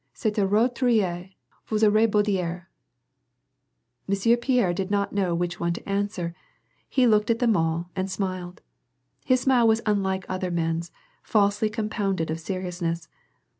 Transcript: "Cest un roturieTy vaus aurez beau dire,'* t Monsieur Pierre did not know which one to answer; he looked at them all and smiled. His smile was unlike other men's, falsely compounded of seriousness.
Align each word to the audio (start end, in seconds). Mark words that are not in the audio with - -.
"Cest 0.15 0.39
un 0.39 0.49
roturieTy 0.49 1.35
vaus 1.67 1.83
aurez 1.83 2.09
beau 2.09 2.23
dire,'* 2.23 2.69
t 2.71 2.71
Monsieur 4.07 4.35
Pierre 4.35 4.73
did 4.73 4.89
not 4.89 5.13
know 5.13 5.35
which 5.35 5.59
one 5.59 5.73
to 5.73 5.87
answer; 5.87 6.33
he 6.89 7.05
looked 7.05 7.29
at 7.29 7.37
them 7.37 7.55
all 7.55 7.91
and 7.95 8.09
smiled. 8.09 8.61
His 9.25 9.41
smile 9.41 9.67
was 9.67 9.81
unlike 9.85 10.25
other 10.27 10.49
men's, 10.49 10.91
falsely 11.21 11.69
compounded 11.69 12.31
of 12.31 12.39
seriousness. 12.39 13.09